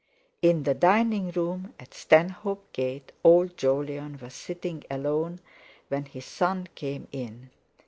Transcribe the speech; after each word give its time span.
In 0.41 0.63
the 0.63 0.73
dining 0.73 1.29
room 1.29 1.75
at 1.79 1.93
Stanhope 1.93 2.73
Gate 2.73 3.11
old 3.23 3.55
Jolyon 3.55 4.17
was 4.19 4.33
sitting 4.33 4.83
alone 4.89 5.39
when 5.89 6.05
his 6.05 6.25
son 6.25 6.67
came 6.73 7.07
in. 7.11 7.51